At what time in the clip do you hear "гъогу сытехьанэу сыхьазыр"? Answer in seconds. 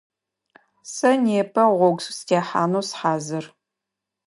1.77-3.45